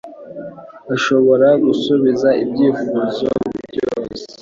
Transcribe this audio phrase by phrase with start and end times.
[0.95, 2.97] Ashobora gusubiza ibyifuzo
[3.67, 4.21] byose.